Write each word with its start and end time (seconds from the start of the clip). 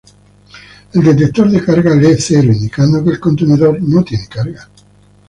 El 0.93 1.03
detector 1.03 1.47
de 1.51 1.63
carga 1.63 1.93
lee 1.93 2.15
cero, 2.17 2.51
indicando 2.51 3.03
que 3.03 3.11
el 3.11 3.19
contenedor 3.19 3.79
no 3.83 4.03
tiene 4.03 4.25
carga. 4.27 4.67